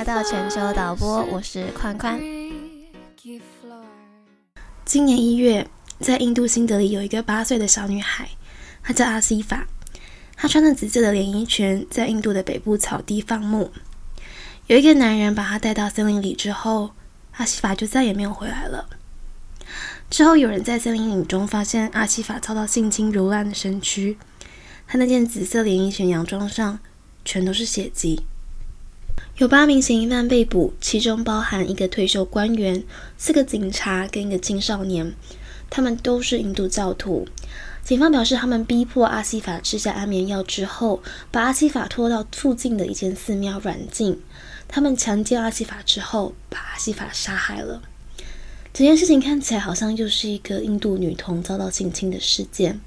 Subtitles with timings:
[0.00, 2.18] 来到全球导播，我是宽宽。
[4.82, 8.30] 今年一月，在印度新德里有一个八岁的小女孩，
[8.82, 9.66] 她叫阿西法。
[10.34, 13.70] 她穿着紫色的连衣裙，在印度的北部草地放牧。
[14.68, 16.92] 有一个男人把她带到森林里之后，
[17.32, 18.88] 阿西法就再也没有回来了。
[20.08, 24.16] 之后，有人在森林里中发现阿西法遭到性侵、柔烂的身躯，
[24.86, 26.78] 她那件紫色连衣裙洋装上
[27.22, 28.22] 全都是血迹。
[29.40, 32.84] 有八名嫌疑犯被捕，其中包含一个退休官员、
[33.16, 35.14] 四个警察跟一个青少年，
[35.70, 37.26] 他们都是印度教徒。
[37.82, 44.20] 警方表示，他们逼迫阿西法吃下安眠药之后，把阿西法拖到附近的一间寺庙软禁。
[44.68, 47.80] 他们强奸阿西法之后，把阿西法杀害了。
[48.74, 52.78] 整件事情看起来好像又是一个印度女童遭到性侵的事件。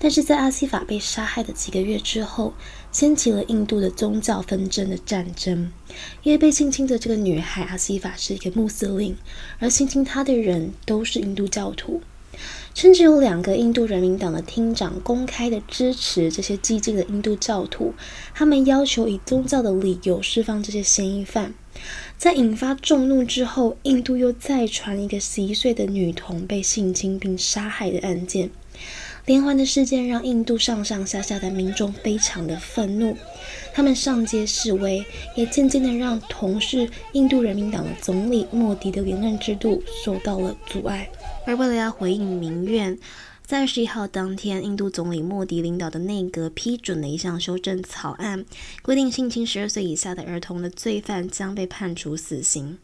[0.00, 2.54] 但是在阿西法被杀害的几个月之后，
[2.92, 5.72] 掀起了印度的宗教纷争的战争。
[6.22, 9.16] 因为被性侵的这个女孩阿西法是一个穆斯林，
[9.58, 12.00] 而性侵她的人都是印度教徒，
[12.74, 17.94] 甚至有两个印度人民党的厅长公开的支持这些激进的印度教徒，
[18.34, 21.54] 他们要求以宗教的理由释放这些嫌疑犯。
[22.16, 28.50] 在引发众怒之后，印度又再传一个十一岁的女童被性侵并杀害的案件。
[29.26, 33.16] 连环的事件让印度上上下下的民众非常的愤怒，
[33.72, 35.04] 他们上街示威，
[35.36, 41.08] 也渐渐的让同是印度人民党的总理莫迪的连任制度受到了阻碍。
[41.46, 42.98] 而为了要回应民怨，
[43.46, 48.44] 在二十一号当天，印度总理莫迪领导的内阁批准了一项修正草案，
[48.82, 52.76] 规定性侵十二岁以下的儿童的罪犯将被判处死刑。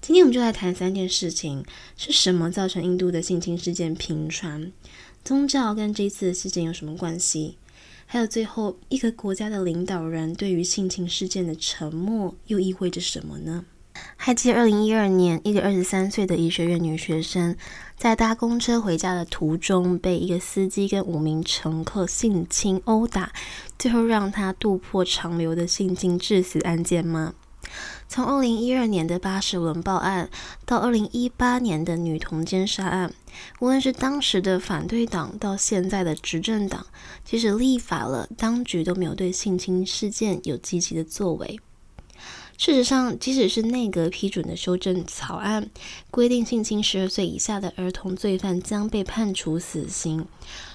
[0.00, 1.64] 今天我们就来谈三件事情：
[1.96, 4.70] 是什么造成印度的性侵事件频传？
[5.24, 7.56] 宗教跟这次事件有什么关系？
[8.04, 13.64] 还有最后一个国家的领导人对于性侵事件的沉默又意味着什么呢？
[14.16, 17.56] 还记得二零一二年，一个二十三岁的医学院女学生
[17.96, 23.32] 在搭公车回家的途中，被一个司机跟五名乘客性侵殴打，
[23.78, 27.32] 最后让她渡破长流的性侵致死案件吗？
[28.08, 30.30] 从二零一二年的八十轮报案
[30.64, 33.12] 到二零一八年的女童奸杀案，
[33.60, 36.86] 无论是当时的反对党到现在的执政党，
[37.24, 41.58] 即使立法了，当局都没有对性侵事件有积极的作为。
[42.56, 45.68] 事实上，即使是内阁批准的修正草案，
[46.12, 50.20] 规定性侵十二岁以下的儿童罪犯将被判处死刑，《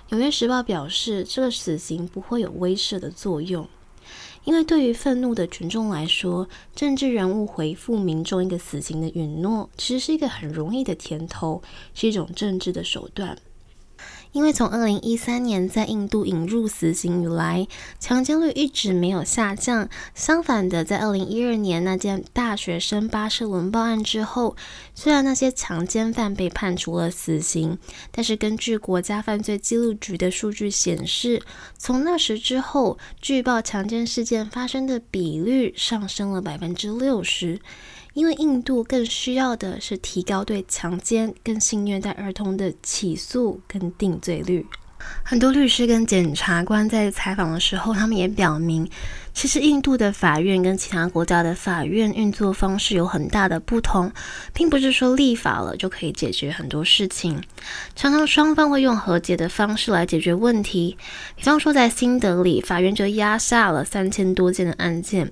[0.09, 3.65] 纽约时报》表示，这个死刑不会有威慑的作用。
[4.49, 11.61] 因为对于愤怒的群众来说，政治人物回复民众一个死刑的允诺，其实是一个很容易的甜头，
[11.93, 13.37] 是一种政治的手段。
[14.31, 17.67] 因为从二零一三年在印度引入死刑以来，
[17.99, 19.89] 强奸率一直没有下降。
[20.13, 24.55] 相反的，在二零一二年那件大学生巴士轮报案之后，
[24.93, 27.77] 虽然那些强奸犯被判处了死刑，
[28.11, 31.41] 但是根据国家犯罪记录局的数据显示，
[31.77, 37.59] 从那时之后，据报强奸事件发生的比率上升了百分之六十。
[38.13, 44.65] 因为印度更需要的是提高对强奸跟性虐待儿童的起诉跟定罪率。
[45.23, 48.87] 很多律师跟检察官在采访的时候，他们也表明，
[49.33, 54.11] 其实印度的法院跟其他国家的法院运作方式有很大的不同，
[54.53, 57.41] 并不是说立法了就可以解决很多事情。
[57.95, 60.97] 常常双方会用和解的方式来解决问题。
[61.37, 65.31] 比方说，在新德里，法院就压下了三千多件的案件。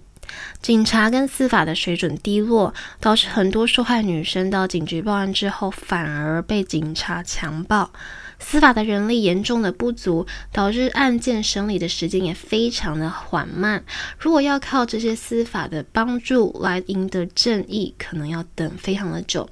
[0.61, 7.91] 警察跟司法的水准低落，导致很多受害女生到警局报案之后，反而被警察强暴。
[8.39, 13.83] 司法的人力严重的不足，导致案件审理的时间也非常的缓慢。
[14.19, 19.49] 如果要靠这些司法的帮助来赢得正义，可能要等非常的久。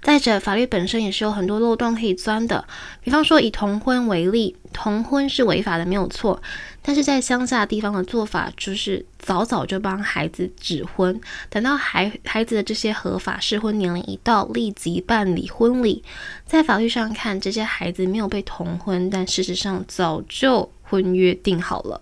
[0.00, 2.64] 再者，法律本身也是有很多漏洞可以钻的。
[3.02, 6.42] 比方说，以同婚为例，同婚是违法的，没有错。
[6.80, 16.02] 但是在乡下地方的做法，就是早早就帮孩子指婚，等到孩孩子的这些合法适婚年龄一到，立即办理婚礼。
[16.44, 22.00] 在法律上看，这些孩子没有被同婚，但事实上早就婚约定好了。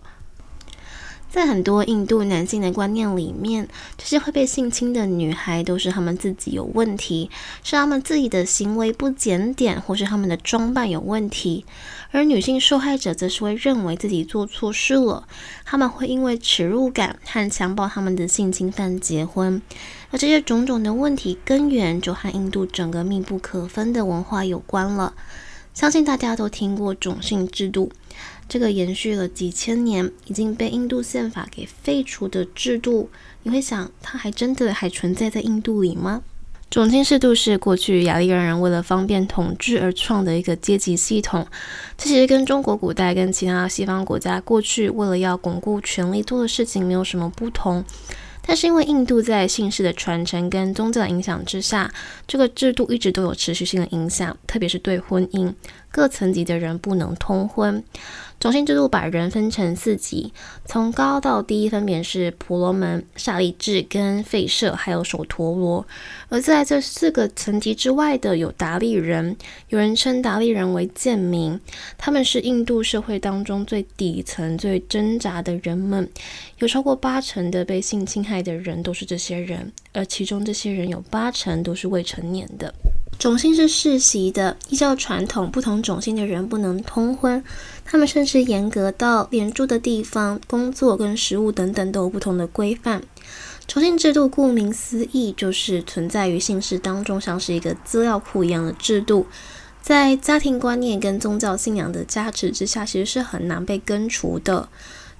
[1.30, 7.30] 在很多印度男性的观念里面，这些会被性侵的女孩都是他们自己有问题，
[7.62, 11.64] 是他们自己的行为不检点，或是他们的装扮有问题。
[12.10, 15.28] 而女性受害者则是会认为自己做错事了，
[15.64, 19.62] 他们会因为耻辱感和强暴他们的性侵犯结婚。
[20.10, 25.14] 而这些种种的问题根源，就和印度整个密不可分的文化有关了。
[25.72, 27.92] 相信大家都听过种姓制度。
[28.50, 33.08] 这个延续了几千年、已经被印度宪法给废除的制度，
[33.44, 36.22] 你会想，它还真的还存在在印度里吗？
[36.68, 41.46] 种姓制度是过去雅利安人为了方便统治而创的一个阶级系统，
[41.96, 47.84] 这其实跟中国古代跟其他西方国家过去为了要巩固权力做的事情没有什么不同。
[48.42, 51.92] 但是因为印度在姓氏的传承跟宗教的影响之下，
[52.26, 55.52] 这个制度一直都有持续性的影响，特别是对婚姻，
[55.90, 57.82] 各层级的人不能通婚。
[58.38, 60.32] 种姓制度把人分成四级，
[60.64, 65.86] 从高到低分别是婆罗门、沙利智跟吠舍，还有首陀罗。
[66.30, 69.36] 而在这四个层级之外的有达利人，
[69.68, 71.60] 有人称达利人为贱民，
[71.98, 76.08] 他们是印度社会当中最底层、最挣扎的人们。
[76.60, 82.72] 有超过八成的被性侵害的人都是这些人，而其中这些人有八成都是未成年的。
[83.20, 87.44] 种姓是世袭的，依照传统，不同种姓的人不能通婚。
[87.84, 93.02] 他们甚至严格到连住的地方、工作跟食物等等都有不同的规范。
[93.66, 99.26] 种姓制度顾名思义，就是存在于姓氏当中，像是一个资料库一样的制度。
[99.82, 104.66] 在家庭观念跟宗教信仰的加持之下，其实是很难被根除的。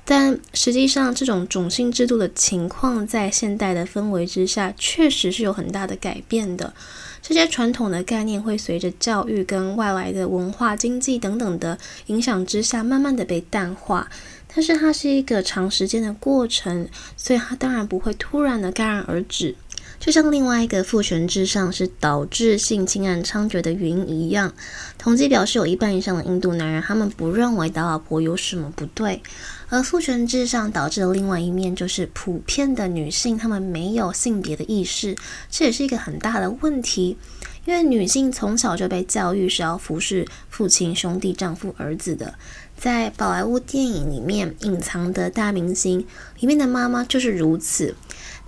[0.07, 6.73] 但实际上，这种种姓制度的情况，在现代的氛围之下，确实是有很大的改变的。
[7.23, 14.11] 这些传统的概念会随着教育跟外来的文化、经济等等的影响之下，慢慢的被淡化。
[14.53, 19.55] 但是它是一个长时间的过程，所以它当然不会突然的戛然而止。
[20.01, 24.53] 就像另外一个父权至上是导致性侵案猖獗的原因一样，
[24.97, 29.23] 统计表示有一半以上的印度男人，他们不认为打老婆有什么不对。
[29.69, 35.15] 而父权至上导致的另外一面，就是普遍的女性她们没有性别的意识，
[35.51, 37.19] 这也是一个很大的问题。
[37.67, 42.35] 因为女性从小就被教育是要服侍父亲、兄弟、丈夫、儿子的。
[42.75, 46.01] 在宝莱坞电影里面，《隐藏的大明星》
[46.41, 47.95] 里面的妈妈就是如此。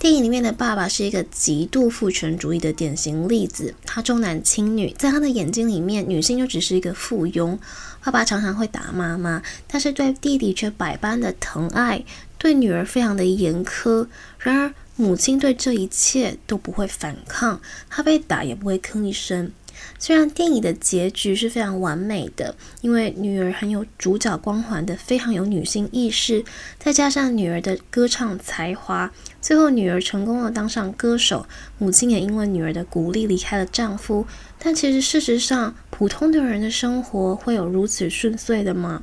[0.02, 7.56] 电影里面的爸爸是一个极度父权主义的典型例子，他重男轻女，在他的眼睛里面，女性就只是一个附庸。
[8.02, 12.04] 爸爸常常会打妈妈，但是对弟弟却百般的疼爱，
[12.36, 14.04] 对女儿非常的严苛。
[14.40, 19.52] 然而，母亲对这一切都不会反抗，她被打也不会吭一声。
[19.98, 26.44] 虽然电影的结局是非常完美的，因为女儿很有主角光环的，非常有女性意识，
[26.78, 31.46] 再加上女儿的歌唱才华，最后女儿成功的当上歌手，
[31.78, 34.26] 母亲也因为女儿的鼓励离开了丈夫。
[34.58, 39.02] 但其实事实上，普通的人的生活会有如此顺遂的吗？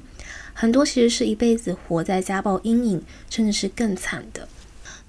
[0.54, 4.48] 很多其实是一辈子活在家暴阴影，甚至是更惨的。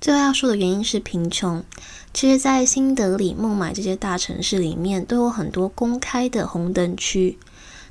[0.01, 1.63] 最后要说的原因是贫穷。
[2.15, 7.39] 其实，在新德里、孟买这些大城市里面，都有很多公开的红灯区。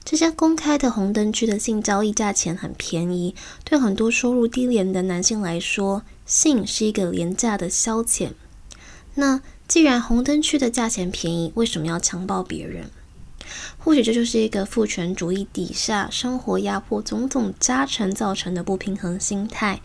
[0.04, 8.32] 这些公开的红灯区的性交易价钱很便宜，对很多收入低廉的男性来说，性是一个廉价的消遣。
[9.16, 12.90] 那既然红灯区的价钱便宜，为什么要强暴别人？
[13.78, 19.80] 或许这就是一个父权主义底下生活压迫种种加成造成的不平衡心态。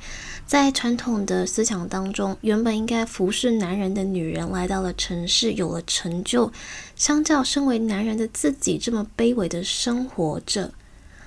[0.46, 6.52] 在传统的思想当中，原本应该服侍男人的女人来到了城市，有了成就，
[6.94, 10.70] 相较身为男人的自己这么卑微的生活着，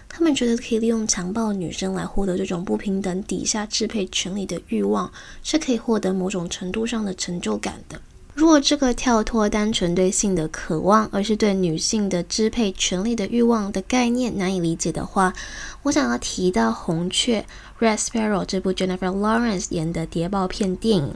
[0.07, 5.12] 他们觉得可以利用强暴女生来获得这种不平等底下支配权力的欲望，
[5.44, 8.00] 是可以获得某种程度上的成就感的。
[8.38, 15.34] 如果这个跳脱单纯对性的渴望，而是对女性的支配权力的欲望的概念难以理解的话，
[15.82, 17.44] 我想要提到《红雀》
[17.84, 21.16] （Red Sparrow） 这部 Jennifer Lawrence 演的谍报片电影。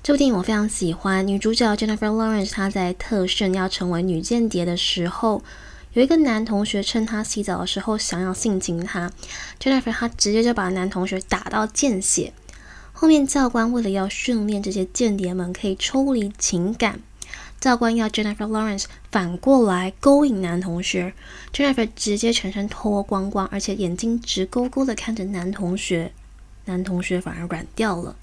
[0.00, 5.42] 这部电影我非常喜欢，女主角 Jennifer Lawrence 她在特训要成为女间谍的时候，
[5.94, 9.10] 有一个男同学趁她洗澡的时候想要性侵她
[9.60, 12.32] ，Jennifer 她直接就把男同学打到见血。
[13.00, 17.00] 后面教官为了要训练这些间谍们可以抽离情感，
[17.60, 21.14] 教官要 Jennifer Lawrence 反过来勾引男同学
[21.52, 26.12] ，Jennifer 直接全身脱光光，而且眼睛直勾勾的看着男同学，
[26.64, 28.16] 男同学反而软掉了。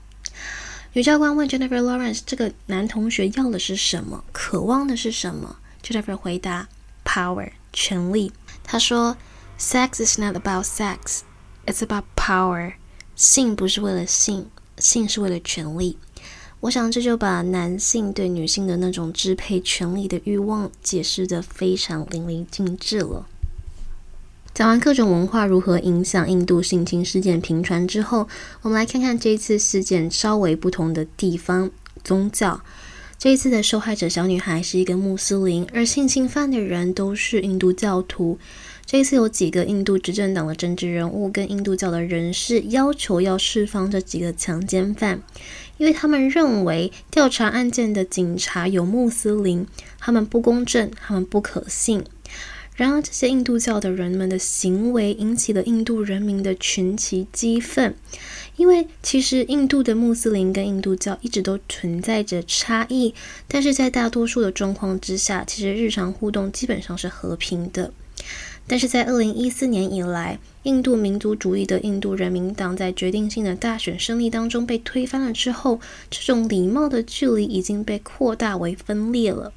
[0.92, 6.68] 女教官问 Jennifer Lawrence 这个男同学要的是什么，渴望的是什么？Jennifer 回答
[7.06, 8.34] ：power，权力。
[8.62, 9.16] 他说
[9.58, 11.22] ：Sex is not about sex,
[11.66, 12.74] it's about power。
[13.16, 14.50] 性不是为了性。
[14.86, 15.98] 性是为了权利，
[16.60, 23.26] 我想这就把男性对女性的那种支配权利的欲望解释得非常淋漓尽致了。
[24.54, 28.28] 讲完各种文化如何影响印度性侵事件频传之后，
[28.62, 31.72] 我们来看看这次事件稍微不同的地方——
[32.04, 32.62] 宗教。
[33.18, 38.38] 这一次的受害者小女孩是一个穆斯林，而性侵犯的人都是印度教徒。
[38.96, 45.22] 这次有几个印度执政党的政治人物跟印度教的人士要求要释放这几个强奸犯，
[45.78, 49.68] 因为他们认为调查案件的警察有穆斯林，
[50.00, 52.06] 他们不公正，他们不可信。
[52.78, 57.94] 然而，这些印度教的人们的行为引起了印度人民的群起激愤，
[58.56, 63.14] 因为其实印度的穆斯林跟印度教一直都存在着差异，
[63.50, 67.92] 但是在大多数的状况之下，其实日常互动基本上是和平的。
[68.68, 75.80] 但是在二零一四年以来，印度民族主义的印度人民党在决定性的大选胜利当中被推翻了之后，
[76.10, 79.54] 这种礼貌的距离已经被扩大为分裂了。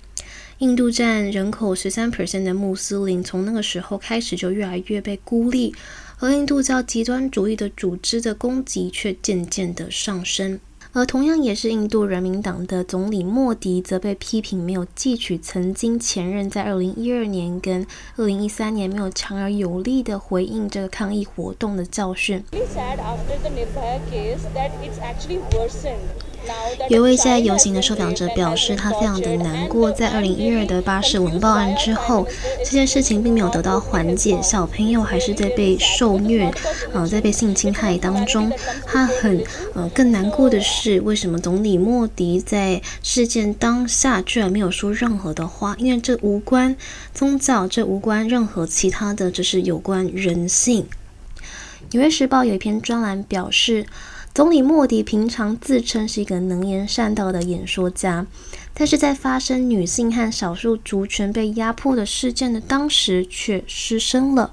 [0.59, 5.75] 印度占人口十三 percent 的穆斯林，从那个时候开始就越来越被孤立，
[6.19, 10.61] 而印度教极端主义的组织的攻击却渐渐的上升。
[10.93, 22.43] 而同样也是印度人民党的总理莫迪，则被批评没有汲取曾经前任在二零一二年跟二零一三年没有强而有力的回应这个抗议活动的教训。
[26.89, 32.27] 有位在游行的受访者表示，他非常的难过，在二零一二的巴士文报案之后，
[32.65, 36.51] 这件事情并没有得到缓解，小朋友还是在被受虐，
[36.93, 38.51] 呃，在被性侵害当中。
[38.87, 39.43] 他很
[39.75, 45.75] 呃更难过的是，为什么总理莫迪在事件当下居然没有说任何的话？
[45.79, 46.75] 因为这无关
[47.13, 50.87] 宗教，这无关任何其他的，这是有关人性。
[51.91, 53.85] 纽约时报有一篇专栏表示。
[54.39, 58.25] 总理莫迪平常自称是一个能言善道的演说家，
[58.73, 64.53] 但是在发生女性和少数族群被压迫的事件的当时却失声了。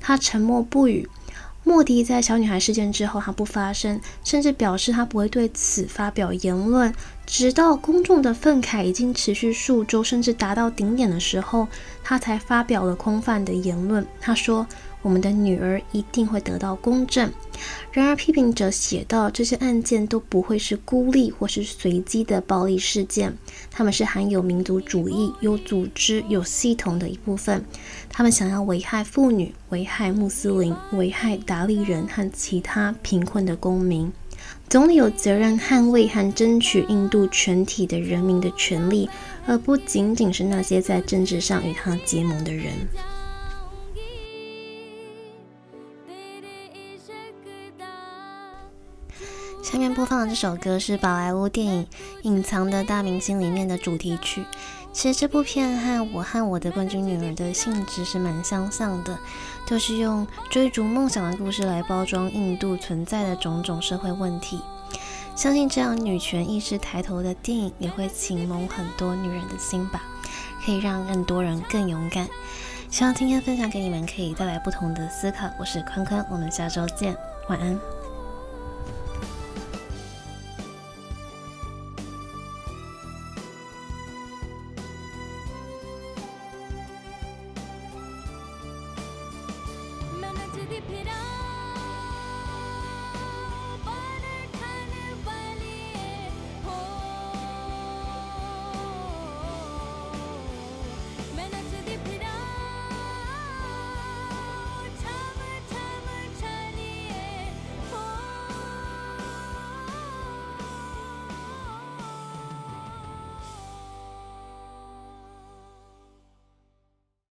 [0.00, 1.08] 他沉默不语。
[1.64, 6.94] 莫迪在小女孩事件之后，他不发声，甚至表示他不会对此发表言论，
[7.26, 11.66] 直到公众的愤慨已经持续数周，甚至达到顶点的时候，
[12.04, 14.06] 他才发表了空泛的言论。
[14.20, 14.64] 他说。
[15.02, 17.32] 我们的女儿一定会得到公正。
[17.92, 23.32] 然而，批评者写道，这些案件都不会是孤立或是随机的暴力事件，
[23.70, 27.64] 他们是含有民族主义、有组织、有系统的一部分。
[28.10, 34.12] 他们想要危害妇女、危害穆斯林、危害达利人和其他贫困的公民。
[34.68, 39.08] 总理有责任捍卫和争取印度全体的人民的权利，
[39.46, 42.72] 而不仅仅是那些在政治上与他结盟的人。
[49.76, 51.84] 下面播放的这首歌是宝莱坞电影
[52.22, 54.42] 《隐藏的大明星》里面的主题曲。
[54.90, 59.18] 其实这部片和我和我的冠军女儿的性质是蛮相像的，
[59.66, 64.62] 都是用追逐梦想的故事来包装印度存在的种种社会问题。
[65.34, 70.02] 相信这样女权意识抬头的电影也会启蒙很多女人的心吧，
[70.64, 72.26] 可以让更多人更勇敢。
[72.90, 75.50] 希望今天分享给你们可以带来不同的思考。
[75.60, 77.14] 我是宽宽，我们下周见，
[77.50, 77.78] 晚安。